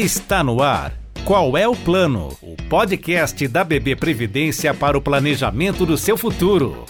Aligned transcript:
Está 0.00 0.42
no 0.42 0.62
ar. 0.62 0.94
Qual 1.26 1.58
é 1.58 1.68
o 1.68 1.76
plano? 1.76 2.34
O 2.40 2.56
podcast 2.70 3.46
da 3.46 3.62
BB 3.62 3.96
Previdência 3.96 4.72
para 4.72 4.96
o 4.96 5.02
planejamento 5.02 5.84
do 5.84 5.98
seu 5.98 6.16
futuro. 6.16 6.86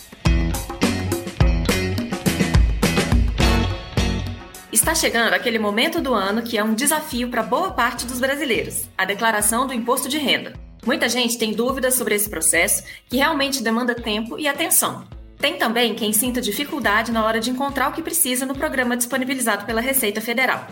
Está 4.72 4.94
chegando 4.94 5.34
aquele 5.34 5.58
momento 5.58 6.00
do 6.00 6.14
ano 6.14 6.42
que 6.42 6.56
é 6.56 6.62
um 6.62 6.72
desafio 6.72 7.28
para 7.28 7.42
boa 7.42 7.72
parte 7.72 8.06
dos 8.06 8.20
brasileiros: 8.20 8.88
a 8.96 9.04
declaração 9.04 9.66
do 9.66 9.74
imposto 9.74 10.08
de 10.08 10.16
renda. 10.16 10.52
Muita 10.86 11.08
gente 11.08 11.36
tem 11.36 11.52
dúvidas 11.52 11.96
sobre 11.96 12.14
esse 12.14 12.30
processo, 12.30 12.84
que 13.08 13.16
realmente 13.16 13.60
demanda 13.60 13.92
tempo 13.92 14.38
e 14.38 14.46
atenção. 14.46 15.02
Tem 15.36 15.58
também 15.58 15.96
quem 15.96 16.12
sinta 16.12 16.40
dificuldade 16.40 17.10
na 17.10 17.24
hora 17.24 17.40
de 17.40 17.50
encontrar 17.50 17.88
o 17.88 17.92
que 17.92 18.02
precisa 18.02 18.46
no 18.46 18.54
programa 18.54 18.96
disponibilizado 18.96 19.66
pela 19.66 19.80
Receita 19.80 20.20
Federal. 20.20 20.68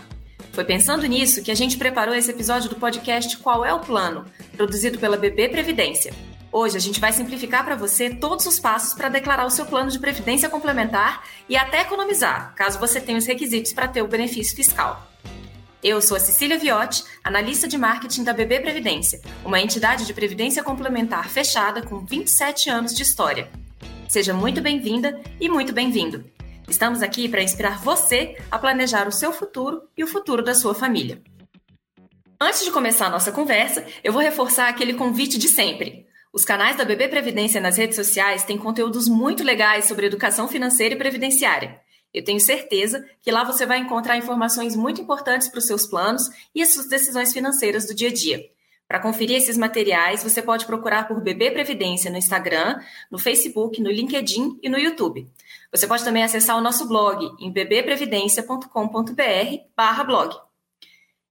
Foi 0.53 0.65
pensando 0.65 1.07
nisso 1.07 1.43
que 1.43 1.51
a 1.51 1.55
gente 1.55 1.77
preparou 1.77 2.15
esse 2.15 2.31
episódio 2.31 2.69
do 2.69 2.77
podcast 2.77 3.37
Qual 3.39 3.65
é 3.65 3.73
o 3.73 3.81
Plano, 3.81 4.25
produzido 4.57 4.99
pela 4.99 5.17
BB 5.17 5.49
Previdência. 5.51 6.13
Hoje 6.51 6.77
a 6.77 6.81
gente 6.81 6.99
vai 6.99 7.13
simplificar 7.13 7.65
para 7.65 7.77
você 7.77 8.11
todos 8.11 8.47
os 8.47 8.59
passos 8.59 8.95
para 8.95 9.09
declarar 9.09 9.45
o 9.45 9.51
seu 9.51 9.67
plano 9.67 9.91
de 9.91 9.99
previdência 9.99 10.49
complementar 10.49 11.23
e 11.49 11.57
até 11.57 11.83
economizar, 11.83 12.55
caso 12.55 12.79
você 12.79 13.01
tenha 13.01 13.19
os 13.19 13.27
requisitos 13.27 13.73
para 13.73 13.87
ter 13.87 14.03
o 14.03 14.09
benefício 14.09 14.57
fiscal. 14.57 15.07
Eu 15.83 16.03
sou 16.03 16.17
a 16.17 16.21
Cecília 16.21 16.59
Viotti, 16.59 17.05
analista 17.23 17.69
de 17.69 17.79
marketing 17.79 18.25
da 18.25 18.33
BB 18.33 18.61
Previdência, 18.61 19.21
uma 19.45 19.61
entidade 19.61 20.07
de 20.07 20.15
previdência 20.15 20.65
complementar 20.65 21.29
fechada 21.29 21.83
com 21.83 22.05
27 22.05 22.69
anos 22.69 22.95
de 22.95 23.03
história. 23.03 23.49
Seja 24.09 24.35
muito 24.35 24.61
bem-vinda 24.61 25.21
e 25.39 25.49
muito 25.49 25.73
bem-vindo. 25.73 26.25
Estamos 26.69 27.03
aqui 27.03 27.29
para 27.29 27.43
inspirar 27.43 27.83
você 27.83 28.37
a 28.51 28.59
planejar 28.59 29.09
o 29.09 29.13
seu 29.13 29.33
futuro 29.33 29.89
e 29.97 30.05
o 30.05 30.07
futuro 30.07 30.43
da 30.43 30.55
sua 30.55 30.75
família. 30.75 31.23
Antes 32.39 32.63
de 32.63 32.71
começar 32.71 33.07
a 33.07 33.11
nossa 33.11 33.33
conversa, 33.33 33.85
eu 34.05 34.13
vou 34.13 34.21
reforçar 34.21 34.69
aquele 34.69 34.93
convite 34.93 35.39
de 35.39 35.49
sempre. 35.49 36.07
Os 36.31 36.45
canais 36.45 36.77
da 36.77 36.85
BB 36.85 37.09
Previdência 37.09 37.61
nas 37.61 37.79
redes 37.79 37.97
sociais 37.97 38.45
têm 38.45 38.59
conteúdos 38.59 39.09
muito 39.09 39.43
legais 39.43 39.87
sobre 39.87 40.07
educação 40.07 40.47
financeira 40.47 40.95
e 40.95 40.99
previdenciária. 40.99 41.81
Eu 42.13 42.23
tenho 42.23 42.39
certeza 42.39 43.05
que 43.23 43.31
lá 43.31 43.45
você 43.45 43.65
vai 43.65 43.79
encontrar 43.79 44.19
informações 44.19 44.77
muito 44.77 45.01
importantes 45.01 45.49
para 45.49 45.59
os 45.59 45.67
seus 45.67 45.87
planos 45.87 46.23
e 46.55 46.63
as 46.63 46.75
suas 46.75 46.89
decisões 46.89 47.33
financeiras 47.33 47.87
do 47.87 47.95
dia 47.95 48.09
a 48.09 48.13
dia. 48.13 48.45
Para 48.89 49.01
conferir 49.01 49.37
esses 49.37 49.59
materiais, 49.59 50.23
você 50.23 50.41
pode 50.41 50.65
procurar 50.65 51.07
por 51.07 51.21
BB 51.21 51.51
Previdência 51.51 52.11
no 52.11 52.17
Instagram, 52.17 52.81
no 53.11 53.19
Facebook, 53.19 53.83
no 53.83 53.91
LinkedIn 53.91 54.59
e 54.63 54.69
no 54.71 54.79
YouTube. 54.79 55.29
Você 55.71 55.87
pode 55.87 56.03
também 56.03 56.25
acessar 56.25 56.57
o 56.57 56.63
nosso 56.63 56.89
blog 56.89 57.31
em 57.39 57.53
bbprevidência.com.br/blog. 57.53 60.37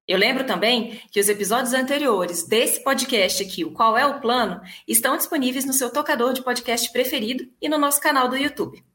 Eu 0.08 0.20
lembro 0.20 0.46
também 0.46 1.02
que 1.12 1.20
os 1.20 1.28
episódios 1.28 1.74
anteriores 1.74 2.48
desse 2.48 2.84
podcast 2.84 3.44
aqui, 3.44 3.66
o 3.66 3.74
Qual 3.74 3.98
é 3.98 4.06
o 4.06 4.22
Plano, 4.22 4.62
estão 4.88 5.18
disponíveis 5.18 5.66
no 5.66 5.74
seu 5.74 5.92
tocador 5.92 6.34
de 6.34 6.44
podcast 6.44 6.92
preferido 6.92 7.52
e 7.60 7.68
no 7.68 7.80
nosso 7.80 8.00
canal 8.00 8.30
do 8.30 8.38
YouTube. 8.38 8.86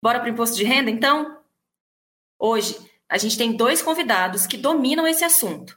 Bora 0.00 0.20
para 0.20 0.30
o 0.30 0.32
imposto 0.32 0.56
de 0.56 0.62
renda, 0.62 0.88
então? 0.88 1.36
Hoje, 2.38 2.78
a 3.08 3.18
gente 3.18 3.36
tem 3.36 3.56
dois 3.56 3.82
convidados 3.82 4.46
que 4.46 4.56
dominam 4.56 5.04
esse 5.06 5.24
assunto. 5.24 5.76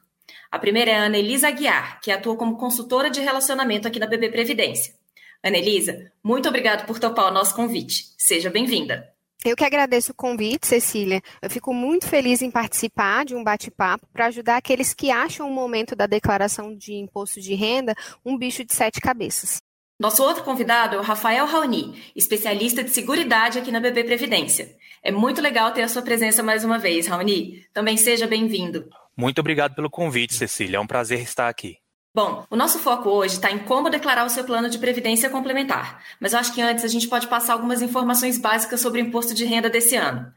A 0.52 0.60
primeira 0.60 0.92
é 0.92 0.98
a 0.98 1.06
Anelisa 1.06 1.48
Aguiar, 1.48 2.02
que 2.02 2.12
atua 2.12 2.36
como 2.36 2.58
consultora 2.58 3.10
de 3.10 3.22
relacionamento 3.22 3.88
aqui 3.88 3.98
na 3.98 4.06
BB 4.06 4.30
Previdência. 4.30 4.94
Anelisa, 5.42 6.12
muito 6.22 6.50
obrigado 6.50 6.86
por 6.86 7.00
topar 7.00 7.32
o 7.32 7.34
nosso 7.34 7.56
convite. 7.56 8.08
Seja 8.18 8.50
bem-vinda. 8.50 9.10
Eu 9.46 9.56
que 9.56 9.64
agradeço 9.64 10.12
o 10.12 10.16
convite, 10.16 10.68
Cecília. 10.68 11.22
Eu 11.42 11.50
fico 11.50 11.74
muito 11.74 12.06
feliz 12.06 12.42
em 12.42 12.52
participar 12.52 13.24
de 13.24 13.34
um 13.34 13.46
bate-papo 13.46 14.06
para 14.12 14.26
ajudar 14.26 14.58
aqueles 14.58 14.94
que 14.94 15.10
acham 15.10 15.48
o 15.48 15.54
momento 15.54 15.96
da 15.96 16.06
declaração 16.06 16.76
de 16.76 16.96
imposto 16.96 17.40
de 17.40 17.56
renda 17.56 17.96
um 18.26 18.38
bicho 18.38 18.66
de 18.66 18.74
sete 18.74 19.00
cabeças. 19.00 19.62
Nosso 19.98 20.22
outro 20.22 20.44
convidado 20.44 20.98
é 20.98 21.00
o 21.00 21.04
Rafael 21.04 21.46
Raoni, 21.46 22.04
especialista 22.14 22.84
de 22.84 22.90
seguridade 22.90 23.58
aqui 23.58 23.72
na 23.72 23.80
BB 23.80 24.04
Previdência. 24.04 24.76
É 25.02 25.12
muito 25.12 25.42
legal 25.42 25.72
ter 25.72 25.84
a 25.84 25.88
sua 25.88 26.02
presença 26.02 26.44
mais 26.44 26.66
uma 26.66 26.78
vez, 26.78 27.08
Raoni. 27.08 27.66
Também 27.74 27.96
seja 27.96 28.28
bem-vindo. 28.28 28.90
Muito 29.16 29.40
obrigado 29.40 29.76
pelo 29.76 29.90
convite, 29.90 30.34
Cecília. 30.34 30.78
É 30.78 30.80
um 30.80 30.88
prazer 30.88 31.20
estar 31.22 31.48
aqui. 31.48 31.78
Bom, 32.14 32.46
o 32.50 32.58
nosso 32.58 32.78
foco 32.80 33.10
hoje 33.10 33.36
está 33.36 33.50
em 33.50 33.60
como 33.60 33.90
declarar 33.90 34.26
o 34.26 34.30
seu 34.30 34.44
plano 34.44 34.70
de 34.70 34.78
previdência 34.78 35.30
complementar. 35.30 36.04
Mas 36.20 36.34
eu 36.34 36.40
acho 36.40 36.54
que 36.54 36.62
antes 36.62 36.84
a 36.84 36.90
gente 36.90 37.08
pode 37.08 37.28
passar 37.28 37.54
algumas 37.54 37.82
informações 37.82 38.38
básicas 38.38 38.82
sobre 38.82 39.02
o 39.02 39.06
imposto 39.06 39.34
de 39.34 39.46
renda 39.46 39.70
desse 39.70 39.96
ano. 39.96 40.32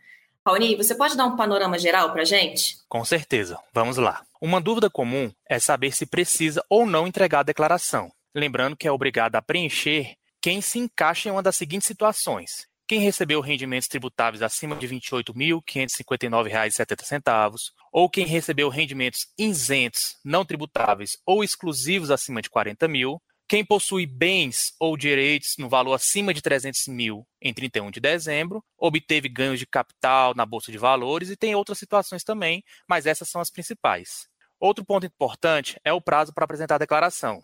Raoni, 0.47 0.77
você 0.77 0.95
pode 0.95 1.17
dar 1.17 1.25
um 1.25 1.37
panorama 1.37 1.79
geral 1.79 2.13
para 2.13 2.23
a 2.23 2.25
gente? 2.25 2.77
Com 2.89 3.05
certeza. 3.05 3.59
Vamos 3.73 3.97
lá. 3.97 4.23
Uma 4.41 4.61
dúvida 4.61 4.89
comum 4.89 5.33
é 5.49 5.59
saber 5.59 5.91
se 5.91 6.07
precisa 6.07 6.63
ou 6.69 6.87
não 6.87 7.09
entregar 7.09 7.41
a 7.41 7.45
declaração. 7.45 8.13
Lembrando 8.35 8.77
que 8.77 8.87
é 8.87 8.93
obrigado 8.93 9.35
a 9.37 9.43
preencher 9.43 10.15
quem 10.41 10.61
se 10.61 10.79
encaixa 10.79 11.29
em 11.29 11.33
uma 11.33 11.43
das 11.43 11.57
seguintes 11.57 11.89
situações. 11.89 12.69
Quem 12.87 13.01
recebeu 13.01 13.41
rendimentos 13.41 13.89
tributáveis 13.89 14.43
acima 14.43 14.77
de 14.77 14.87
R$ 14.87 15.01
28.559,70, 15.01 17.55
ou 17.91 18.11
quem 18.11 18.27
recebeu 18.27 18.69
rendimentos 18.69 19.21
isentos, 19.39 20.19
não 20.23 20.45
tributáveis 20.45 21.13
ou 21.25 21.43
exclusivos 21.43 22.11
acima 22.11 22.43
de 22.43 22.51
40 22.51 22.87
mil, 22.87 23.23
quem 23.49 23.65
possui 23.65 24.05
bens 24.05 24.75
ou 24.79 24.99
direitos 24.99 25.55
no 25.59 25.67
valor 25.67 25.95
acima 25.95 26.35
de 26.35 26.43
300 26.43 26.87
mil 26.89 27.27
em 27.41 27.55
31 27.55 27.91
de 27.91 28.01
dezembro, 28.01 28.63
obteve 28.77 29.31
ganhos 29.31 29.59
de 29.59 29.67
capital 29.67 30.35
na 30.35 30.45
Bolsa 30.45 30.71
de 30.71 30.77
Valores 30.77 31.31
e 31.31 31.37
tem 31.37 31.55
outras 31.55 31.79
situações 31.79 32.23
também, 32.23 32.63
mas 32.87 33.07
essas 33.07 33.31
são 33.31 33.41
as 33.41 33.51
principais. 33.51 34.29
Outro 34.61 34.85
ponto 34.85 35.07
importante 35.07 35.81
é 35.85 35.93
o 35.93 36.03
prazo 36.03 36.35
para 36.35 36.45
apresentar 36.45 36.75
a 36.75 36.79
declaração. 36.79 37.41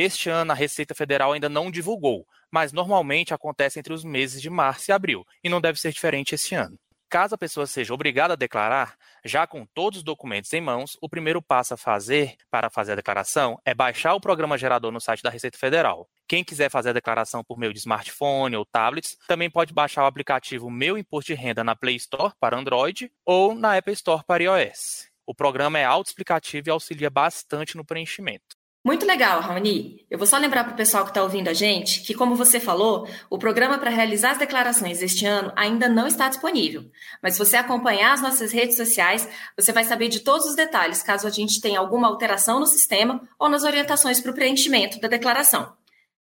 Este 0.00 0.30
ano, 0.30 0.52
a 0.52 0.54
Receita 0.54 0.94
Federal 0.94 1.32
ainda 1.32 1.48
não 1.48 1.72
divulgou, 1.72 2.24
mas 2.52 2.72
normalmente 2.72 3.34
acontece 3.34 3.80
entre 3.80 3.92
os 3.92 4.04
meses 4.04 4.40
de 4.40 4.48
março 4.48 4.88
e 4.88 4.92
abril, 4.92 5.24
e 5.42 5.48
não 5.48 5.60
deve 5.60 5.80
ser 5.80 5.90
diferente 5.90 6.36
este 6.36 6.54
ano. 6.54 6.78
Caso 7.10 7.34
a 7.34 7.38
pessoa 7.38 7.66
seja 7.66 7.92
obrigada 7.92 8.34
a 8.34 8.36
declarar, 8.36 8.94
já 9.24 9.44
com 9.44 9.66
todos 9.66 9.98
os 9.98 10.04
documentos 10.04 10.52
em 10.52 10.60
mãos, 10.60 10.96
o 11.02 11.08
primeiro 11.08 11.42
passo 11.42 11.74
a 11.74 11.76
fazer 11.76 12.36
para 12.48 12.70
fazer 12.70 12.92
a 12.92 12.94
declaração 12.94 13.58
é 13.64 13.74
baixar 13.74 14.14
o 14.14 14.20
programa 14.20 14.56
gerador 14.56 14.92
no 14.92 15.00
site 15.00 15.20
da 15.20 15.30
Receita 15.30 15.58
Federal. 15.58 16.08
Quem 16.28 16.44
quiser 16.44 16.70
fazer 16.70 16.90
a 16.90 16.92
declaração 16.92 17.42
por 17.42 17.58
meio 17.58 17.72
de 17.72 17.80
smartphone 17.80 18.54
ou 18.54 18.64
tablets, 18.64 19.16
também 19.26 19.50
pode 19.50 19.74
baixar 19.74 20.04
o 20.04 20.06
aplicativo 20.06 20.70
Meu 20.70 20.96
Imposto 20.96 21.34
de 21.34 21.40
Renda 21.40 21.64
na 21.64 21.74
Play 21.74 21.96
Store 21.96 22.32
para 22.38 22.56
Android 22.56 23.10
ou 23.26 23.52
na 23.52 23.76
Apple 23.76 23.94
Store 23.94 24.22
para 24.24 24.44
iOS. 24.44 25.08
O 25.26 25.34
programa 25.34 25.76
é 25.76 25.84
autoexplicativo 25.84 26.68
e 26.68 26.70
auxilia 26.70 27.10
bastante 27.10 27.76
no 27.76 27.84
preenchimento. 27.84 28.57
Muito 28.84 29.04
legal, 29.04 29.40
Raoni. 29.40 30.06
Eu 30.08 30.16
vou 30.16 30.26
só 30.26 30.38
lembrar 30.38 30.64
para 30.64 30.72
o 30.72 30.76
pessoal 30.76 31.04
que 31.04 31.10
está 31.10 31.22
ouvindo 31.22 31.48
a 31.48 31.52
gente 31.52 32.00
que, 32.02 32.14
como 32.14 32.36
você 32.36 32.58
falou, 32.60 33.06
o 33.28 33.36
programa 33.36 33.76
para 33.76 33.90
realizar 33.90 34.30
as 34.30 34.38
declarações 34.38 35.02
este 35.02 35.26
ano 35.26 35.52
ainda 35.56 35.88
não 35.88 36.06
está 36.06 36.28
disponível. 36.28 36.84
Mas 37.22 37.34
se 37.34 37.38
você 37.38 37.56
acompanhar 37.56 38.12
as 38.12 38.22
nossas 38.22 38.52
redes 38.52 38.76
sociais, 38.76 39.28
você 39.56 39.72
vai 39.72 39.84
saber 39.84 40.08
de 40.08 40.20
todos 40.20 40.46
os 40.46 40.54
detalhes 40.54 41.02
caso 41.02 41.26
a 41.26 41.30
gente 41.30 41.60
tenha 41.60 41.80
alguma 41.80 42.06
alteração 42.06 42.60
no 42.60 42.66
sistema 42.66 43.20
ou 43.38 43.48
nas 43.48 43.64
orientações 43.64 44.20
para 44.20 44.30
o 44.30 44.34
preenchimento 44.34 45.00
da 45.00 45.08
declaração. 45.08 45.72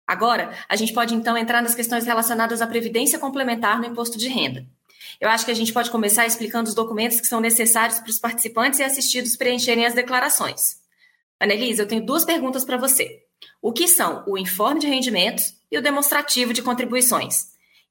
Agora, 0.06 0.54
a 0.68 0.76
gente 0.76 0.94
pode 0.94 1.16
então 1.16 1.38
entrar 1.38 1.62
nas 1.62 1.74
questões 1.74 2.06
relacionadas 2.06 2.62
à 2.62 2.68
previdência 2.68 3.18
complementar 3.18 3.80
no 3.80 3.86
imposto 3.86 4.18
de 4.18 4.28
renda. 4.28 4.66
Eu 5.20 5.30
acho 5.30 5.46
que 5.46 5.52
a 5.52 5.56
gente 5.56 5.72
pode 5.72 5.90
começar 5.90 6.26
explicando 6.26 6.68
os 6.68 6.76
documentos 6.76 7.22
que 7.22 7.28
são 7.28 7.40
necessários 7.40 8.00
para 8.00 8.10
os 8.10 8.20
participantes 8.20 8.80
e 8.80 8.84
assistidos 8.84 9.38
preencherem 9.38 9.86
as 9.86 9.94
declarações. 9.94 10.83
Annelise, 11.44 11.82
eu 11.82 11.88
tenho 11.88 12.06
duas 12.06 12.24
perguntas 12.24 12.64
para 12.64 12.78
você. 12.78 13.22
O 13.62 13.74
que 13.74 13.86
são 13.86 14.24
o 14.26 14.38
informe 14.38 14.80
de 14.80 14.88
rendimentos 14.88 15.44
e 15.70 15.78
o 15.78 15.82
demonstrativo 15.82 16.54
de 16.54 16.62
contribuições? 16.62 17.36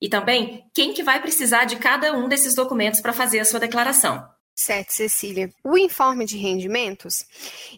E 0.01 0.09
também, 0.09 0.65
quem 0.73 0.95
que 0.95 1.03
vai 1.03 1.21
precisar 1.21 1.67
de 1.67 1.77
cada 1.77 2.17
um 2.17 2.29
desses 2.29 2.55
documentos 2.55 3.03
para 3.03 3.13
fazer 3.13 3.41
a 3.41 3.45
sua 3.45 3.61
declaração? 3.61 4.27
Certo, 4.55 4.95
Cecília. 4.95 5.53
O 5.63 5.77
informe 5.77 6.25
de 6.25 6.39
rendimentos, 6.39 7.27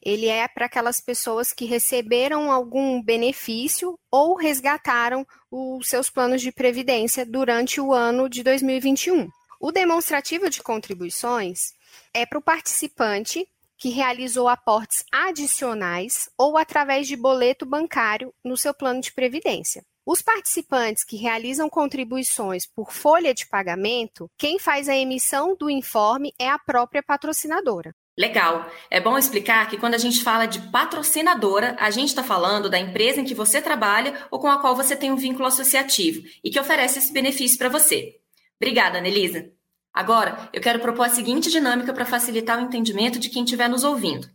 ele 0.01 0.29
é 0.29 0.47
para 0.47 0.67
aquelas 0.67 1.01
pessoas 1.01 1.53
que 1.53 1.65
receberam 1.65 2.53
algum 2.53 3.03
benefício 3.03 3.99
ou 4.13 4.37
resgataram 4.37 5.27
os 5.51 5.89
seus 5.89 6.09
planos 6.09 6.41
de 6.41 6.53
previdência 6.53 7.27
durante 7.27 7.81
o 7.81 7.93
ano 7.93 8.29
de 8.29 8.45
2021. 8.45 9.29
O 9.59 9.73
demonstrativo 9.73 10.49
de 10.49 10.63
contribuições 10.63 11.73
é 12.13 12.25
para 12.25 12.39
o 12.39 12.43
participante 12.43 13.49
que 13.79 13.89
realizou 13.89 14.49
aportes 14.49 15.05
adicionais 15.13 16.13
ou 16.39 16.57
através 16.57 17.07
de 17.07 17.17
boleto 17.17 17.67
bancário 17.67 18.33
no 18.45 18.57
seu 18.57 18.75
plano 18.75 19.01
de 19.01 19.13
previdência. 19.13 19.85
Os 20.07 20.21
participantes 20.21 21.03
que 21.03 21.17
realizam 21.17 21.71
contribuições 21.71 22.65
por 22.67 22.93
folha 22.93 23.33
de 23.33 23.49
pagamento, 23.49 24.31
quem 24.37 24.59
faz 24.59 24.89
a 24.89 24.95
emissão 24.95 25.57
do 25.57 25.71
informe 25.71 26.33
é 26.39 26.49
a 26.49 26.59
própria 26.59 27.03
patrocinadora. 27.03 27.95
Legal. 28.17 28.71
É 28.91 29.01
bom 29.01 29.19
explicar 29.19 29.69
que 29.69 29.77
quando 29.77 29.95
a 29.95 29.99
gente 29.99 30.23
fala 30.23 30.47
de 30.47 30.61
patrocinadora, 30.71 31.75
a 31.81 31.91
gente 31.91 32.11
está 32.11 32.23
falando 32.23 32.71
da 32.71 32.79
empresa 32.79 33.21
em 33.21 33.25
que 33.25 33.35
você 33.35 33.61
trabalha 33.61 34.27
ou 34.31 34.39
com 34.39 34.49
a 34.49 34.61
qual 34.61 34.77
você 34.77 34.95
tem 34.95 35.11
um 35.11 35.17
vínculo 35.17 35.49
associativo 35.49 36.23
e 36.45 36.51
que 36.51 36.61
oferece 36.61 36.99
esse 36.99 37.13
benefício 37.13 37.59
para 37.59 37.69
você. 37.69 38.17
Obrigada, 38.61 38.99
Anelisa. 38.99 39.51
Agora, 39.95 40.49
eu 40.53 40.61
quero 40.61 40.81
propor 40.81 41.07
a 41.07 41.09
seguinte 41.09 41.49
dinâmica 41.49 41.93
para 41.93 42.05
facilitar 42.05 42.59
o 42.59 42.63
entendimento 42.63 43.21
de 43.21 43.31
quem 43.31 43.45
estiver 43.45 43.69
nos 43.69 43.85
ouvindo. 43.85 44.29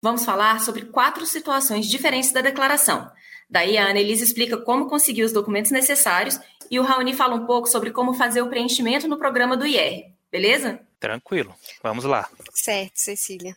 Vamos 0.00 0.24
falar 0.24 0.60
sobre 0.60 0.84
quatro 0.84 1.26
situações 1.26 1.86
diferentes 1.86 2.30
da 2.30 2.40
declaração. 2.40 3.10
Daí 3.50 3.76
a 3.76 3.88
Annelise 3.88 4.22
explica 4.22 4.56
como 4.56 4.88
conseguir 4.88 5.24
os 5.24 5.32
documentos 5.32 5.72
necessários 5.72 6.38
e 6.70 6.78
o 6.78 6.82
Raoni 6.82 7.12
fala 7.12 7.34
um 7.34 7.44
pouco 7.44 7.68
sobre 7.68 7.90
como 7.90 8.14
fazer 8.14 8.40
o 8.40 8.48
preenchimento 8.48 9.08
no 9.08 9.18
programa 9.18 9.56
do 9.56 9.66
IR, 9.66 10.12
beleza? 10.30 10.80
Tranquilo. 11.00 11.54
Vamos 11.82 12.04
lá. 12.04 12.28
Certo, 12.54 12.92
Cecília. 12.94 13.56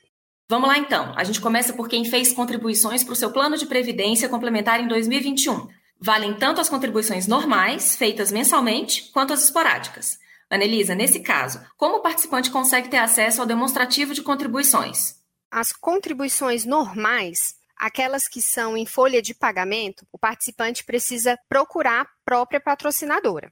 Vamos 0.49 0.69
lá 0.69 0.77
então. 0.77 1.13
A 1.15 1.23
gente 1.23 1.41
começa 1.41 1.73
por 1.73 1.87
quem 1.87 2.03
fez 2.05 2.33
contribuições 2.33 3.03
para 3.03 3.13
o 3.13 3.15
seu 3.15 3.31
plano 3.31 3.57
de 3.57 3.65
previdência 3.65 4.29
complementar 4.29 4.79
em 4.79 4.87
2021. 4.87 5.67
Valem 5.99 6.33
tanto 6.33 6.61
as 6.61 6.69
contribuições 6.69 7.27
normais, 7.27 7.95
feitas 7.95 8.31
mensalmente, 8.31 9.11
quanto 9.13 9.33
as 9.33 9.43
esporádicas. 9.43 10.19
Anelisa, 10.49 10.95
nesse 10.95 11.19
caso, 11.19 11.59
como 11.75 11.97
o 11.97 12.01
participante 12.01 12.49
consegue 12.49 12.89
ter 12.89 12.97
acesso 12.97 13.41
ao 13.41 13.47
demonstrativo 13.47 14.13
de 14.13 14.21
contribuições? 14.21 15.15
As 15.51 15.71
contribuições 15.73 16.65
normais, 16.65 17.37
aquelas 17.75 18.27
que 18.27 18.41
são 18.41 18.77
em 18.77 18.85
folha 18.85 19.21
de 19.21 19.33
pagamento, 19.33 20.05
o 20.11 20.17
participante 20.17 20.85
precisa 20.85 21.37
procurar 21.49 22.01
a 22.01 22.07
própria 22.23 22.61
patrocinadora. 22.61 23.51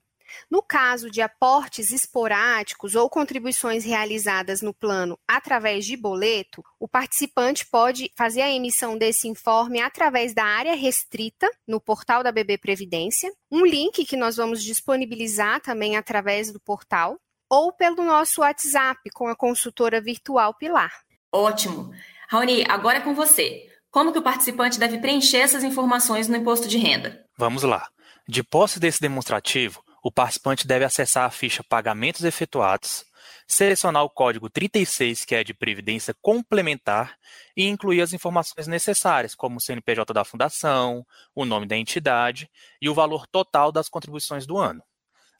No 0.50 0.62
caso 0.62 1.10
de 1.10 1.22
aportes 1.22 1.92
esporádicos 1.92 2.96
ou 2.96 3.10
contribuições 3.10 3.84
realizadas 3.84 4.62
no 4.62 4.74
plano 4.74 5.18
através 5.28 5.86
de 5.86 5.96
boleto, 5.96 6.64
o 6.80 6.88
participante 6.88 7.66
pode 7.66 8.12
fazer 8.16 8.42
a 8.42 8.52
emissão 8.52 8.98
desse 8.98 9.28
informe 9.28 9.82
através 9.82 10.34
da 10.34 10.44
área 10.44 10.76
restrita 10.76 11.50
no 11.68 11.80
portal 11.80 12.24
da 12.24 12.32
BB 12.32 12.58
Previdência, 12.58 13.32
um 13.52 13.66
link 13.66 14.06
que 14.06 14.18
nós 14.18 14.36
vamos 14.36 14.64
disponibilizar 14.64 15.62
também 15.62 15.98
através 15.98 16.52
do 16.52 16.60
portal, 16.60 17.20
ou 17.50 17.72
pelo 17.72 18.04
nosso 18.04 18.42
WhatsApp 18.42 19.10
com 19.14 19.28
a 19.28 19.36
consultora 19.36 20.02
virtual 20.02 20.54
Pilar. 20.56 20.92
Ótimo. 21.32 21.92
Raoni, 22.28 22.66
agora 22.68 22.98
é 22.98 23.02
com 23.02 23.14
você. 23.14 23.70
Como 23.92 24.12
que 24.12 24.20
o 24.20 24.24
participante 24.24 24.80
deve 24.80 24.98
preencher 24.98 25.38
essas 25.38 25.64
informações 25.64 26.28
no 26.28 26.36
imposto 26.36 26.68
de 26.68 26.78
renda? 26.78 27.24
Vamos 27.38 27.64
lá. 27.64 27.88
De 28.28 28.44
posse 28.44 28.80
desse 28.80 29.00
demonstrativo, 29.00 29.84
o 30.06 30.12
participante 30.12 30.68
deve 30.68 30.86
acessar 30.86 31.26
a 31.26 31.32
ficha 31.32 31.64
Pagamentos 31.64 32.24
Efetuados, 32.24 33.04
selecionar 33.48 34.04
o 34.04 34.10
código 34.10 34.48
36, 34.52 35.26
que 35.26 35.34
é 35.34 35.44
de 35.44 35.52
previdência 35.52 36.16
complementar, 36.22 37.18
e 37.58 37.68
incluir 37.68 38.02
as 38.02 38.14
informações 38.14 38.68
necessárias, 38.68 39.34
como 39.34 39.58
o 39.58 39.60
CNPJ 39.60 40.14
da 40.14 40.24
fundação, 40.24 41.04
o 41.34 41.44
nome 41.44 41.66
da 41.66 41.76
entidade 41.76 42.48
e 42.80 42.88
o 42.88 42.94
valor 42.94 43.26
total 43.26 43.72
das 43.72 43.90
contribuições 43.90 44.46
do 44.46 44.60
ano. 44.60 44.84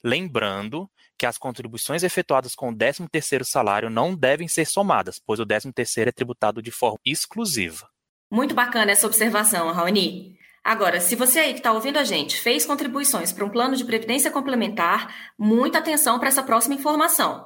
Lembrando 0.04 0.90
que 1.16 1.28
as 1.28 1.38
contribuições 1.38 2.02
efetuadas 2.02 2.56
com 2.56 2.70
o 2.70 2.76
13º 2.76 3.44
salário 3.44 3.92
não 3.92 4.16
devem 4.16 4.48
ser 4.48 4.66
somadas, 4.66 5.22
pois 5.24 5.40
o 5.40 5.46
13º 5.46 6.08
é 6.08 6.12
tributado 6.12 6.60
de 6.60 6.72
forma 6.72 6.98
exclusiva. 7.06 7.88
Muito 8.32 8.56
bacana 8.56 8.92
essa 8.92 9.06
observação, 9.06 9.72
Raoni. 9.72 10.40
Agora, 10.66 11.00
se 11.00 11.16
você 11.16 11.38
aí 11.38 11.54
que 11.54 11.60
está 11.60 11.72
ouvindo 11.72 12.00
a 12.00 12.04
gente 12.04 12.42
fez 12.42 12.66
contribuições 12.66 13.32
para 13.32 13.46
um 13.46 13.50
plano 13.52 13.76
de 13.76 13.86
previdência 13.86 14.32
complementar, 14.32 15.32
muita 15.38 15.78
atenção 15.78 16.18
para 16.18 16.28
essa 16.28 16.42
próxima 16.42 16.74
informação. 16.74 17.46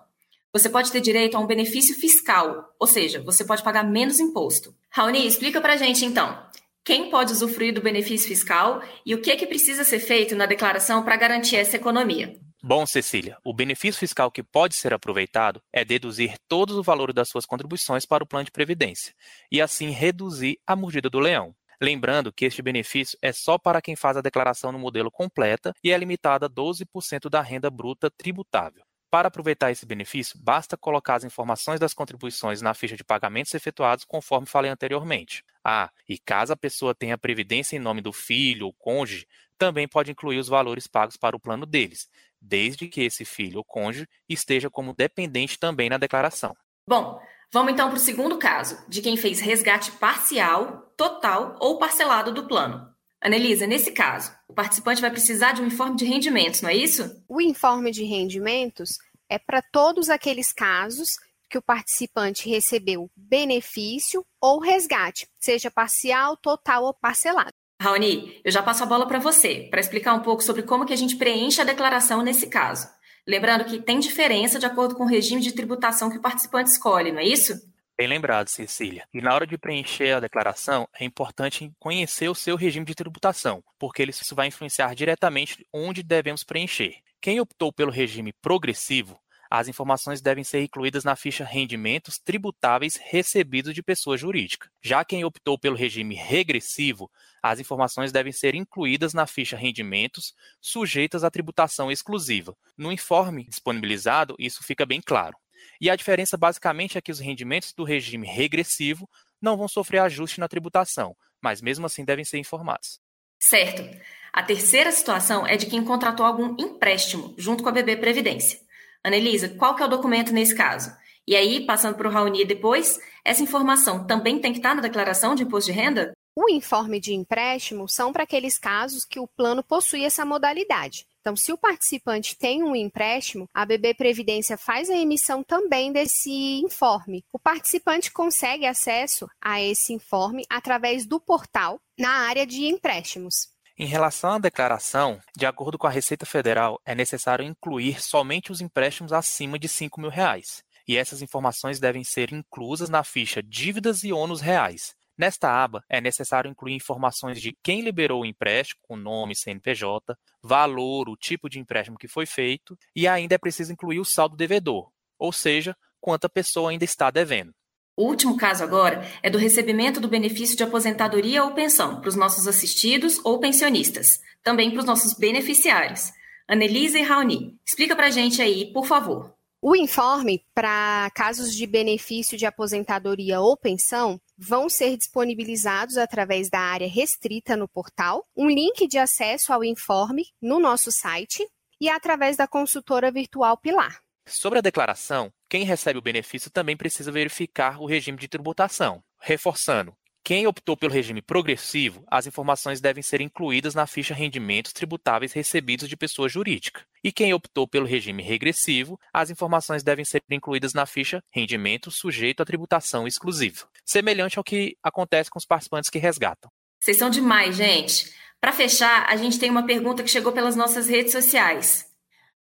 Você 0.53 0.69
pode 0.69 0.89
ter 0.89 1.01
direito 1.01 1.35
a 1.35 1.39
um 1.41 1.45
benefício 1.45 1.93
fiscal, 1.99 2.73
ou 2.79 2.87
seja, 2.87 3.21
você 3.21 3.43
pode 3.43 3.61
pagar 3.61 3.83
menos 3.83 4.21
imposto. 4.21 4.73
Raoni, 4.89 5.27
explica 5.27 5.59
para 5.59 5.73
a 5.73 5.75
gente 5.75 6.05
então. 6.05 6.41
Quem 6.81 7.09
pode 7.09 7.33
usufruir 7.33 7.73
do 7.73 7.81
benefício 7.81 8.25
fiscal 8.25 8.81
e 9.05 9.13
o 9.13 9.21
que, 9.21 9.31
é 9.31 9.35
que 9.35 9.45
precisa 9.45 9.83
ser 9.83 9.99
feito 9.99 10.33
na 10.33 10.45
declaração 10.45 11.03
para 11.03 11.17
garantir 11.17 11.57
essa 11.57 11.75
economia? 11.75 12.39
Bom, 12.63 12.85
Cecília, 12.85 13.37
o 13.43 13.53
benefício 13.53 13.99
fiscal 13.99 14.31
que 14.31 14.41
pode 14.41 14.75
ser 14.75 14.93
aproveitado 14.93 15.61
é 15.73 15.83
deduzir 15.83 16.35
todos 16.47 16.77
o 16.77 16.83
valor 16.83 17.11
das 17.11 17.27
suas 17.27 17.45
contribuições 17.45 18.05
para 18.05 18.23
o 18.23 18.27
plano 18.27 18.45
de 18.45 18.51
previdência 18.51 19.13
e 19.51 19.61
assim 19.61 19.89
reduzir 19.89 20.57
a 20.65 20.73
mordida 20.73 21.09
do 21.09 21.19
leão. 21.19 21.53
Lembrando 21.81 22.33
que 22.33 22.45
este 22.45 22.61
benefício 22.61 23.17
é 23.21 23.31
só 23.31 23.57
para 23.57 23.81
quem 23.81 23.95
faz 23.95 24.17
a 24.17 24.21
declaração 24.21 24.71
no 24.71 24.79
modelo 24.79 25.09
completa 25.09 25.73
e 25.83 25.91
é 25.91 25.97
limitado 25.97 26.45
a 26.45 26.49
12% 26.49 27.29
da 27.29 27.41
renda 27.41 27.69
bruta 27.69 28.11
tributável. 28.11 28.83
Para 29.09 29.29
aproveitar 29.29 29.71
esse 29.71 29.87
benefício, 29.87 30.39
basta 30.39 30.77
colocar 30.77 31.15
as 31.15 31.23
informações 31.23 31.79
das 31.79 31.95
contribuições 31.95 32.61
na 32.61 32.75
ficha 32.75 32.95
de 32.95 33.03
pagamentos 33.03 33.53
efetuados, 33.55 34.05
conforme 34.05 34.45
falei 34.45 34.69
anteriormente. 34.69 35.43
Ah, 35.63 35.89
e 36.07 36.19
caso 36.19 36.53
a 36.53 36.57
pessoa 36.57 36.93
tenha 36.93 37.17
previdência 37.17 37.75
em 37.75 37.79
nome 37.79 38.01
do 38.01 38.13
filho 38.13 38.67
ou 38.67 38.73
cônjuge, 38.73 39.25
também 39.57 39.87
pode 39.87 40.11
incluir 40.11 40.37
os 40.37 40.47
valores 40.47 40.85
pagos 40.85 41.17
para 41.17 41.35
o 41.35 41.39
plano 41.39 41.65
deles, 41.65 42.07
desde 42.39 42.87
que 42.87 43.01
esse 43.01 43.25
filho 43.25 43.57
ou 43.57 43.63
cônjuge 43.63 44.07
esteja 44.27 44.69
como 44.69 44.93
dependente 44.93 45.57
também 45.57 45.89
na 45.89 45.97
declaração. 45.97 46.55
Bom, 46.87 47.19
Vamos 47.51 47.73
então 47.73 47.89
para 47.89 47.97
o 47.97 47.99
segundo 47.99 48.37
caso, 48.37 48.77
de 48.87 49.01
quem 49.01 49.17
fez 49.17 49.39
resgate 49.39 49.91
parcial, 49.93 50.93
total 50.95 51.55
ou 51.59 51.79
parcelado 51.79 52.31
do 52.31 52.47
plano. 52.47 52.87
Anelisa, 53.19 53.65
nesse 53.65 53.91
caso, 53.91 54.31
o 54.47 54.53
participante 54.53 55.01
vai 55.01 55.09
precisar 55.09 55.53
de 55.53 55.61
um 55.61 55.65
informe 55.65 55.95
de 55.95 56.05
rendimentos, 56.05 56.61
não 56.61 56.69
é 56.69 56.75
isso? 56.75 57.23
O 57.27 57.41
informe 57.41 57.91
de 57.91 58.03
rendimentos 58.03 58.99
é 59.27 59.39
para 59.39 59.63
todos 59.63 60.09
aqueles 60.09 60.53
casos 60.53 61.17
que 61.49 61.57
o 61.57 61.61
participante 61.61 62.47
recebeu 62.47 63.09
benefício 63.17 64.23
ou 64.39 64.59
resgate, 64.59 65.27
seja 65.39 65.71
parcial, 65.71 66.37
total 66.37 66.83
ou 66.83 66.93
parcelado. 66.93 67.51
Raoni, 67.81 68.39
eu 68.43 68.51
já 68.51 68.61
passo 68.61 68.83
a 68.83 68.85
bola 68.85 69.07
para 69.07 69.19
você, 69.19 69.67
para 69.71 69.79
explicar 69.79 70.13
um 70.13 70.21
pouco 70.21 70.43
sobre 70.43 70.63
como 70.63 70.85
que 70.85 70.93
a 70.93 70.97
gente 70.97 71.15
preenche 71.15 71.61
a 71.61 71.65
declaração 71.65 72.21
nesse 72.21 72.47
caso. 72.47 72.87
Lembrando 73.29 73.63
que 73.63 73.79
tem 73.79 73.99
diferença 73.99 74.57
de 74.57 74.65
acordo 74.65 74.95
com 74.95 75.03
o 75.03 75.07
regime 75.07 75.39
de 75.39 75.51
tributação 75.51 76.09
que 76.09 76.17
o 76.17 76.21
participante 76.21 76.71
escolhe, 76.71 77.11
não 77.11 77.19
é 77.19 77.25
isso? 77.25 77.61
Bem 77.95 78.07
lembrado, 78.07 78.47
Cecília. 78.47 79.05
E 79.13 79.21
na 79.21 79.35
hora 79.35 79.45
de 79.45 79.55
preencher 79.55 80.13
a 80.13 80.19
declaração, 80.19 80.87
é 80.99 81.05
importante 81.05 81.71
conhecer 81.77 82.27
o 82.27 82.33
seu 82.33 82.55
regime 82.55 82.87
de 82.87 82.95
tributação, 82.95 83.63
porque 83.77 84.01
isso 84.01 84.33
vai 84.33 84.47
influenciar 84.47 84.95
diretamente 84.95 85.63
onde 85.71 86.01
devemos 86.01 86.43
preencher. 86.43 86.95
Quem 87.21 87.39
optou 87.39 87.71
pelo 87.71 87.91
regime 87.91 88.33
progressivo 88.41 89.19
as 89.49 89.67
informações 89.67 90.21
devem 90.21 90.43
ser 90.43 90.61
incluídas 90.61 91.03
na 91.03 91.15
ficha 91.15 91.43
rendimentos 91.43 92.19
tributáveis 92.19 92.97
recebidos 92.97 93.73
de 93.73 93.81
pessoa 93.81 94.15
jurídica. 94.15 94.69
Já 94.81 95.03
quem 95.03 95.25
optou 95.25 95.57
pelo 95.57 95.75
regime 95.75 96.13
regressivo, 96.13 97.09
as 97.41 97.59
informações 97.59 98.11
devem 98.11 98.31
ser 98.31 98.53
incluídas 98.53 99.13
na 99.13 99.25
ficha 99.25 99.57
rendimentos 99.57 100.35
sujeitas 100.61 101.23
à 101.23 101.31
tributação 101.31 101.91
exclusiva. 101.91 102.55
No 102.77 102.91
informe 102.91 103.45
disponibilizado, 103.45 104.35
isso 104.37 104.63
fica 104.63 104.85
bem 104.85 105.01
claro. 105.01 105.35
E 105.81 105.89
a 105.89 105.95
diferença 105.95 106.37
basicamente 106.37 106.97
é 106.97 107.01
que 107.01 107.11
os 107.11 107.19
rendimentos 107.19 107.73
do 107.73 107.83
regime 107.83 108.27
regressivo 108.27 109.09
não 109.41 109.57
vão 109.57 109.67
sofrer 109.67 109.99
ajuste 109.99 110.39
na 110.39 110.47
tributação, 110.47 111.15
mas 111.41 111.61
mesmo 111.61 111.85
assim 111.85 112.05
devem 112.05 112.23
ser 112.23 112.37
informados. 112.37 112.99
Certo. 113.39 113.83
A 114.31 114.43
terceira 114.43 114.91
situação 114.91 115.47
é 115.47 115.57
de 115.57 115.65
quem 115.65 115.83
contratou 115.83 116.25
algum 116.25 116.55
empréstimo 116.59 117.33
junto 117.37 117.63
com 117.63 117.69
a 117.69 117.71
BB 117.71 117.97
Previdência. 117.97 118.59
Anelisa, 119.03 119.49
qual 119.49 119.75
que 119.75 119.81
é 119.81 119.85
o 119.85 119.89
documento 119.89 120.33
nesse 120.33 120.55
caso? 120.55 120.91
E 121.27 121.35
aí, 121.35 121.65
passando 121.65 121.95
para 121.95 122.07
o 122.07 122.11
Raoni 122.11 122.43
depois, 122.43 122.99
essa 123.23 123.43
informação 123.43 124.05
também 124.05 124.39
tem 124.39 124.51
que 124.51 124.59
estar 124.59 124.75
na 124.75 124.81
declaração 124.81 125.35
de 125.35 125.43
imposto 125.43 125.71
de 125.71 125.77
renda? 125.77 126.11
O 126.35 126.49
informe 126.49 126.99
de 126.99 127.13
empréstimo 127.13 127.87
são 127.87 128.11
para 128.11 128.23
aqueles 128.23 128.57
casos 128.57 129.05
que 129.05 129.19
o 129.19 129.27
plano 129.27 129.63
possui 129.63 130.03
essa 130.03 130.25
modalidade. 130.25 131.05
Então, 131.19 131.35
se 131.35 131.51
o 131.51 131.57
participante 131.57 132.37
tem 132.37 132.63
um 132.63 132.75
empréstimo, 132.75 133.47
a 133.53 133.65
BB 133.65 133.93
Previdência 133.93 134.57
faz 134.57 134.89
a 134.89 134.95
emissão 134.95 135.43
também 135.43 135.91
desse 135.91 136.61
informe. 136.63 137.23
O 137.31 137.37
participante 137.37 138.11
consegue 138.11 138.65
acesso 138.65 139.27
a 139.41 139.61
esse 139.61 139.93
informe 139.93 140.45
através 140.49 141.05
do 141.05 141.19
portal 141.19 141.79
na 141.97 142.27
área 142.27 142.47
de 142.47 142.65
empréstimos. 142.65 143.49
Em 143.81 143.85
relação 143.85 144.33
à 144.33 144.37
declaração, 144.37 145.21
de 145.37 145.45
acordo 145.45 145.77
com 145.77 145.87
a 145.87 145.89
Receita 145.89 146.25
Federal, 146.25 146.81
é 146.85 146.93
necessário 146.93 147.45
incluir 147.45 148.03
somente 148.03 148.51
os 148.51 148.59
empréstimos 148.59 149.13
acima 149.13 149.57
de 149.57 149.69
5 149.69 150.01
mil 150.01 150.09
reais, 150.09 150.61
e 150.85 150.97
essas 150.97 151.21
informações 151.21 151.79
devem 151.79 152.03
ser 152.03 152.33
inclusas 152.33 152.89
na 152.89 153.05
ficha 153.05 153.41
Dívidas 153.41 154.03
e 154.03 154.11
ônus 154.11 154.41
reais. 154.41 154.93
Nesta 155.17 155.49
aba, 155.49 155.81
é 155.87 156.01
necessário 156.01 156.51
incluir 156.51 156.73
informações 156.73 157.39
de 157.41 157.57
quem 157.63 157.79
liberou 157.79 158.23
o 158.23 158.25
empréstimo, 158.25 158.81
com 158.83 158.97
nome, 158.97 159.33
CNPJ, 159.33 160.13
valor, 160.43 161.07
o 161.07 161.15
tipo 161.15 161.49
de 161.49 161.57
empréstimo 161.57 161.97
que 161.97 162.09
foi 162.09 162.25
feito, 162.25 162.77
e 162.93 163.07
ainda 163.07 163.35
é 163.35 163.37
preciso 163.37 163.71
incluir 163.71 164.01
o 164.01 164.05
saldo 164.05 164.35
devedor, 164.35 164.91
ou 165.17 165.31
seja, 165.31 165.73
quanto 166.01 166.25
a 166.25 166.29
pessoa 166.29 166.71
ainda 166.71 166.83
está 166.83 167.09
devendo. 167.09 167.53
O 167.99 168.05
último 168.05 168.37
caso 168.37 168.63
agora 168.63 169.05
é 169.21 169.29
do 169.29 169.37
recebimento 169.37 169.99
do 169.99 170.07
benefício 170.07 170.55
de 170.55 170.63
aposentadoria 170.63 171.43
ou 171.43 171.51
pensão 171.51 171.99
para 171.99 172.07
os 172.07 172.15
nossos 172.15 172.47
assistidos 172.47 173.19
ou 173.25 173.41
pensionistas, 173.41 174.21
também 174.41 174.71
para 174.71 174.79
os 174.79 174.85
nossos 174.85 175.13
beneficiários. 175.13 176.13
Anelisa 176.47 176.97
e 176.97 177.01
Raoni, 177.01 177.59
explica 177.65 177.97
para 177.97 178.07
a 178.07 178.09
gente 178.09 178.41
aí, 178.41 178.71
por 178.71 178.85
favor. 178.85 179.35
O 179.61 179.75
informe 179.75 180.45
para 180.55 181.11
casos 181.13 181.53
de 181.53 181.67
benefício 181.67 182.37
de 182.37 182.45
aposentadoria 182.45 183.41
ou 183.41 183.57
pensão 183.57 184.17
vão 184.37 184.69
ser 184.69 184.95
disponibilizados 184.95 185.97
através 185.97 186.49
da 186.49 186.61
área 186.61 186.87
restrita 186.87 187.57
no 187.57 187.67
portal, 187.67 188.25
um 188.33 188.47
link 188.47 188.87
de 188.87 188.97
acesso 188.97 189.51
ao 189.51 189.61
informe 189.61 190.23
no 190.41 190.57
nosso 190.57 190.89
site 190.89 191.45
e 191.81 191.89
através 191.89 192.37
da 192.37 192.47
consultora 192.47 193.11
virtual 193.11 193.57
Pilar. 193.57 193.99
Sobre 194.29 194.59
a 194.59 194.61
declaração, 194.61 195.33
quem 195.49 195.63
recebe 195.63 195.97
o 195.97 196.01
benefício 196.03 196.51
também 196.51 196.77
precisa 196.77 197.11
verificar 197.11 197.81
o 197.81 197.87
regime 197.87 198.17
de 198.17 198.27
tributação, 198.27 199.03
reforçando 199.19 199.93
Quem 200.23 200.45
optou 200.45 200.77
pelo 200.77 200.93
regime 200.93 201.23
progressivo, 201.23 202.03
as 202.07 202.27
informações 202.27 202.79
devem 202.79 203.01
ser 203.01 203.19
incluídas 203.21 203.73
na 203.73 203.87
ficha 203.87 204.13
rendimentos 204.13 204.71
tributáveis 204.71 205.33
recebidos 205.33 205.89
de 205.89 205.97
pessoa 205.97 206.29
jurídica. 206.29 206.85
E 207.03 207.11
quem 207.11 207.33
optou 207.33 207.67
pelo 207.67 207.87
regime 207.87 208.21
regressivo, 208.21 208.99
as 209.11 209.31
informações 209.31 209.81
devem 209.81 210.05
ser 210.05 210.21
incluídas 210.29 210.75
na 210.75 210.85
ficha 210.85 211.23
rendimento 211.31 211.89
sujeito 211.89 212.43
à 212.43 212.45
tributação 212.45 213.07
exclusiva, 213.07 213.67
semelhante 213.83 214.37
ao 214.37 214.43
que 214.43 214.77
acontece 214.83 215.31
com 215.31 215.39
os 215.39 215.45
participantes 215.45 215.89
que 215.89 215.97
resgatam. 215.97 216.51
Vocês 216.79 216.97
são 216.97 217.09
demais, 217.09 217.55
gente. 217.55 218.13
Para 218.39 218.53
fechar, 218.53 219.07
a 219.09 219.15
gente 219.15 219.39
tem 219.39 219.49
uma 219.49 219.65
pergunta 219.65 220.03
que 220.03 220.09
chegou 220.11 220.31
pelas 220.31 220.55
nossas 220.55 220.87
redes 220.87 221.11
sociais. 221.11 221.88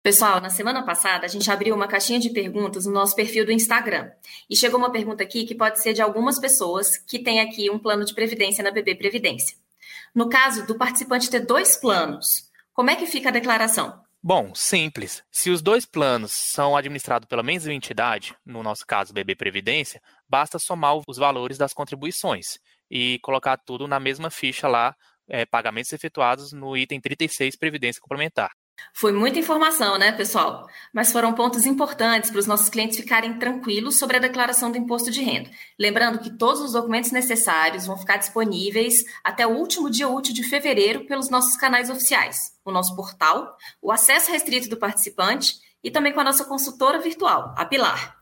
Pessoal, 0.04 0.42
na 0.42 0.50
semana 0.50 0.84
passada 0.84 1.28
a 1.28 1.30
gente 1.30 1.52
abriu 1.52 1.76
uma 1.76 1.88
caixinha 1.88 2.20
de 2.20 2.32
perguntas 2.32 2.88
no 2.88 2.92
nosso 2.92 3.16
perfil 3.16 3.46
do 3.46 3.52
Instagram. 3.52 4.12
E 4.50 4.56
chegou 4.56 4.80
uma 4.80 4.92
pergunta 4.92 5.22
aqui 5.22 5.46
que 5.46 5.54
pode 5.54 5.80
ser 5.80 5.94
de 5.94 6.02
algumas 6.02 6.40
pessoas 6.40 6.98
que 6.98 7.20
têm 7.20 7.40
aqui 7.40 7.70
um 7.70 7.78
plano 7.78 8.04
de 8.04 8.16
previdência 8.16 8.64
na 8.64 8.72
BB 8.72 8.96
Previdência. 8.96 9.56
No 10.16 10.28
caso 10.28 10.66
do 10.66 10.76
participante 10.76 11.30
ter 11.30 11.42
dois 11.42 11.78
planos, 11.78 12.50
como 12.74 12.90
é 12.90 12.96
que 12.96 13.06
fica 13.06 13.30
a 13.30 13.32
declaração? 13.32 14.02
Bom, 14.24 14.56
simples. 14.56 15.24
Se 15.32 15.52
os 15.52 15.62
dois 15.62 15.86
planos 15.86 16.32
são 16.32 16.76
administrados 16.76 17.28
pela 17.28 17.44
mesma 17.44 17.72
entidade, 17.72 18.36
no 18.44 18.64
nosso 18.64 18.88
caso 18.88 19.14
BB 19.14 19.36
Previdência, 19.36 20.02
basta 20.28 20.58
somar 20.58 21.00
os 21.08 21.18
valores 21.18 21.60
das 21.60 21.74
contribuições 21.74 22.58
e 22.90 23.20
colocar 23.22 23.56
tudo 23.56 23.88
na 23.88 24.00
mesma 24.00 24.32
ficha 24.32 24.68
lá, 24.68 24.96
é, 25.30 25.46
pagamentos 25.46 25.94
efetuados 25.94 26.52
no 26.52 26.76
item 26.76 27.00
36 27.00 27.56
Previdência 27.56 28.02
Complementar. 28.02 28.52
Foi 28.94 29.12
muita 29.12 29.40
informação, 29.40 29.98
né, 29.98 30.12
pessoal? 30.12 30.68
Mas 30.94 31.12
foram 31.12 31.34
pontos 31.34 31.66
importantes 31.66 32.30
para 32.30 32.40
os 32.40 32.48
nossos 32.48 32.70
clientes 32.70 32.98
ficarem 32.98 33.38
tranquilos 33.40 33.98
sobre 33.98 34.18
a 34.18 34.20
declaração 34.20 34.72
do 34.72 34.78
imposto 34.78 35.10
de 35.10 35.22
renda. 35.22 35.50
Lembrando 35.80 36.20
que 36.20 36.30
todos 36.38 36.62
os 36.62 36.74
documentos 36.74 37.12
necessários 37.12 37.86
vão 37.86 37.98
ficar 37.98 38.18
disponíveis 38.18 39.04
até 39.24 39.46
o 39.48 39.58
último 39.58 39.90
dia 39.90 40.08
útil 40.08 40.34
de 40.34 40.44
fevereiro 40.44 41.06
pelos 41.06 41.30
nossos 41.30 41.56
canais 41.58 41.90
oficiais, 41.90 42.54
o 42.66 42.72
nosso 42.72 42.96
portal, 42.96 43.56
o 43.82 43.92
acesso 43.92 44.32
restrito 44.32 44.70
do 44.70 44.78
participante 44.78 45.56
e 45.84 45.90
também 45.90 46.14
com 46.14 46.20
a 46.20 46.26
nossa 46.26 46.46
consultora 46.46 47.00
virtual, 47.00 47.54
a 47.58 47.66
Pilar. 47.66 48.18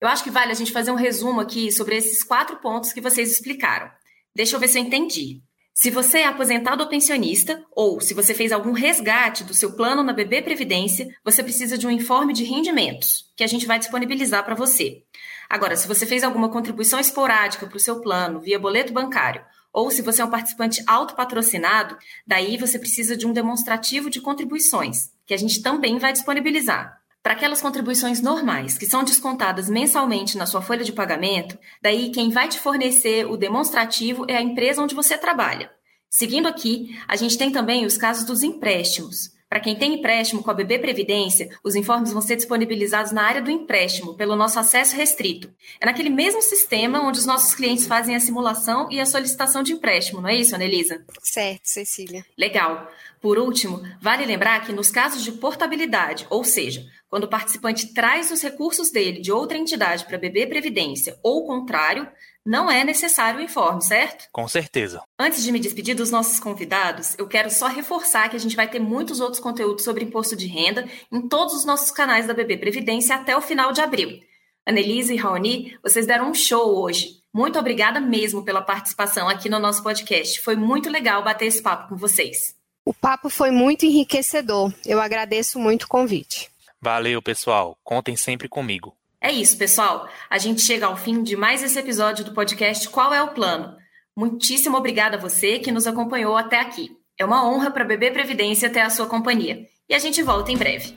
Eu 0.00 0.08
acho 0.08 0.22
que 0.22 0.30
vale 0.30 0.52
a 0.52 0.54
gente 0.54 0.72
fazer 0.72 0.90
um 0.90 0.96
resumo 0.96 1.40
aqui 1.40 1.72
sobre 1.72 1.96
esses 1.96 2.22
quatro 2.22 2.56
pontos 2.56 2.92
que 2.92 3.00
vocês 3.00 3.32
explicaram. 3.32 3.90
Deixa 4.34 4.56
eu 4.56 4.60
ver 4.60 4.68
se 4.68 4.78
eu 4.78 4.82
entendi. 4.82 5.42
Se 5.76 5.90
você 5.90 6.18
é 6.18 6.26
aposentado 6.26 6.84
ou 6.84 6.88
pensionista, 6.88 7.60
ou 7.72 8.00
se 8.00 8.14
você 8.14 8.32
fez 8.32 8.52
algum 8.52 8.70
resgate 8.70 9.42
do 9.42 9.52
seu 9.52 9.72
plano 9.72 10.04
na 10.04 10.12
BB 10.12 10.42
Previdência, 10.42 11.08
você 11.24 11.42
precisa 11.42 11.76
de 11.76 11.84
um 11.84 11.90
informe 11.90 12.32
de 12.32 12.44
rendimentos, 12.44 13.32
que 13.34 13.42
a 13.42 13.46
gente 13.48 13.66
vai 13.66 13.76
disponibilizar 13.76 14.44
para 14.44 14.54
você. 14.54 15.02
Agora, 15.50 15.74
se 15.74 15.88
você 15.88 16.06
fez 16.06 16.22
alguma 16.22 16.48
contribuição 16.48 17.00
esporádica 17.00 17.66
para 17.66 17.76
o 17.76 17.80
seu 17.80 18.00
plano 18.00 18.40
via 18.40 18.56
boleto 18.56 18.92
bancário, 18.92 19.44
ou 19.72 19.90
se 19.90 20.00
você 20.00 20.22
é 20.22 20.24
um 20.24 20.30
participante 20.30 20.80
autopatrocinado, 20.86 21.98
daí 22.24 22.56
você 22.56 22.78
precisa 22.78 23.16
de 23.16 23.26
um 23.26 23.32
demonstrativo 23.32 24.08
de 24.08 24.20
contribuições, 24.20 25.10
que 25.26 25.34
a 25.34 25.36
gente 25.36 25.60
também 25.60 25.98
vai 25.98 26.12
disponibilizar. 26.12 27.03
Para 27.24 27.32
aquelas 27.32 27.62
contribuições 27.62 28.20
normais 28.20 28.76
que 28.76 28.84
são 28.84 29.02
descontadas 29.02 29.70
mensalmente 29.70 30.36
na 30.36 30.44
sua 30.44 30.60
folha 30.60 30.84
de 30.84 30.92
pagamento, 30.92 31.58
daí 31.80 32.10
quem 32.10 32.28
vai 32.28 32.50
te 32.50 32.60
fornecer 32.60 33.24
o 33.24 33.34
demonstrativo 33.34 34.26
é 34.28 34.36
a 34.36 34.42
empresa 34.42 34.82
onde 34.82 34.94
você 34.94 35.16
trabalha. 35.16 35.70
Seguindo 36.10 36.46
aqui, 36.46 36.94
a 37.08 37.16
gente 37.16 37.38
tem 37.38 37.50
também 37.50 37.86
os 37.86 37.96
casos 37.96 38.24
dos 38.24 38.42
empréstimos. 38.42 39.30
Para 39.54 39.62
quem 39.62 39.76
tem 39.76 39.94
empréstimo 39.94 40.42
com 40.42 40.50
a 40.50 40.54
BB 40.54 40.80
Previdência, 40.80 41.48
os 41.62 41.76
informes 41.76 42.12
vão 42.12 42.20
ser 42.20 42.34
disponibilizados 42.34 43.12
na 43.12 43.22
área 43.22 43.40
do 43.40 43.52
empréstimo, 43.52 44.14
pelo 44.14 44.34
nosso 44.34 44.58
acesso 44.58 44.96
restrito. 44.96 45.48
É 45.80 45.86
naquele 45.86 46.10
mesmo 46.10 46.42
sistema 46.42 47.00
onde 47.00 47.20
os 47.20 47.24
nossos 47.24 47.54
clientes 47.54 47.86
fazem 47.86 48.16
a 48.16 48.20
simulação 48.20 48.88
e 48.90 48.98
a 48.98 49.06
solicitação 49.06 49.62
de 49.62 49.72
empréstimo, 49.72 50.20
não 50.20 50.28
é 50.28 50.34
isso, 50.34 50.56
Anelisa? 50.56 51.04
Certo, 51.22 51.60
Cecília. 51.66 52.26
Legal. 52.36 52.90
Por 53.20 53.38
último, 53.38 53.80
vale 54.02 54.26
lembrar 54.26 54.66
que 54.66 54.72
nos 54.72 54.90
casos 54.90 55.22
de 55.22 55.30
portabilidade, 55.30 56.26
ou 56.30 56.42
seja, 56.42 56.84
quando 57.08 57.22
o 57.22 57.30
participante 57.30 57.94
traz 57.94 58.32
os 58.32 58.42
recursos 58.42 58.90
dele 58.90 59.20
de 59.20 59.30
outra 59.30 59.56
entidade 59.56 60.04
para 60.04 60.18
BB 60.18 60.48
Previdência 60.48 61.16
ou 61.22 61.44
o 61.44 61.46
contrário, 61.46 62.08
não 62.44 62.70
é 62.70 62.84
necessário 62.84 63.40
o 63.40 63.42
informe, 63.42 63.82
certo? 63.82 64.28
Com 64.30 64.46
certeza. 64.46 65.02
Antes 65.18 65.42
de 65.42 65.50
me 65.50 65.58
despedir 65.58 65.94
dos 65.94 66.10
nossos 66.10 66.38
convidados, 66.38 67.14
eu 67.18 67.26
quero 67.26 67.50
só 67.50 67.68
reforçar 67.68 68.28
que 68.28 68.36
a 68.36 68.40
gente 68.40 68.56
vai 68.56 68.68
ter 68.68 68.78
muitos 68.78 69.20
outros 69.20 69.40
conteúdos 69.40 69.84
sobre 69.84 70.04
imposto 70.04 70.36
de 70.36 70.46
renda 70.46 70.86
em 71.10 71.26
todos 71.26 71.54
os 71.54 71.64
nossos 71.64 71.90
canais 71.90 72.26
da 72.26 72.34
BB 72.34 72.58
Previdência 72.58 73.16
até 73.16 73.36
o 73.36 73.40
final 73.40 73.72
de 73.72 73.80
abril. 73.80 74.20
Annelise 74.66 75.14
e 75.14 75.16
Raoni, 75.16 75.78
vocês 75.82 76.06
deram 76.06 76.30
um 76.30 76.34
show 76.34 76.82
hoje. 76.82 77.22
Muito 77.32 77.58
obrigada 77.58 78.00
mesmo 78.00 78.44
pela 78.44 78.62
participação 78.62 79.28
aqui 79.28 79.48
no 79.48 79.58
nosso 79.58 79.82
podcast. 79.82 80.40
Foi 80.40 80.56
muito 80.56 80.88
legal 80.88 81.24
bater 81.24 81.46
esse 81.46 81.62
papo 81.62 81.88
com 81.88 81.96
vocês. 81.96 82.54
O 82.84 82.92
papo 82.92 83.30
foi 83.30 83.50
muito 83.50 83.86
enriquecedor. 83.86 84.72
Eu 84.84 85.00
agradeço 85.00 85.58
muito 85.58 85.84
o 85.84 85.88
convite. 85.88 86.50
Valeu, 86.80 87.22
pessoal. 87.22 87.78
Contem 87.82 88.14
sempre 88.14 88.48
comigo. 88.48 88.94
É 89.24 89.32
isso, 89.32 89.56
pessoal. 89.56 90.06
A 90.28 90.36
gente 90.36 90.60
chega 90.60 90.84
ao 90.84 90.98
fim 90.98 91.22
de 91.22 91.34
mais 91.34 91.62
esse 91.62 91.78
episódio 91.78 92.26
do 92.26 92.34
podcast 92.34 92.86
Qual 92.90 93.10
é 93.10 93.22
o 93.22 93.28
Plano? 93.28 93.74
Muitíssimo 94.14 94.76
obrigada 94.76 95.16
a 95.16 95.18
você 95.18 95.58
que 95.58 95.72
nos 95.72 95.86
acompanhou 95.86 96.36
até 96.36 96.60
aqui. 96.60 96.90
É 97.18 97.24
uma 97.24 97.42
honra 97.48 97.70
para 97.70 97.84
a 97.84 97.86
BB 97.86 98.10
Previdência 98.10 98.68
ter 98.68 98.80
a 98.80 98.90
sua 98.90 99.06
companhia. 99.06 99.60
E 99.88 99.94
a 99.94 99.98
gente 99.98 100.22
volta 100.22 100.52
em 100.52 100.58
breve. 100.58 100.94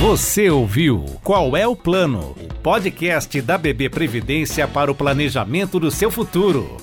Você 0.00 0.50
ouviu 0.50 1.04
Qual 1.22 1.56
é 1.56 1.64
o 1.64 1.76
Plano? 1.76 2.34
O 2.36 2.54
podcast 2.60 3.40
da 3.40 3.56
BB 3.56 3.88
Previdência 3.88 4.66
para 4.66 4.90
o 4.90 4.94
planejamento 4.94 5.78
do 5.78 5.92
seu 5.92 6.10
futuro. 6.10 6.76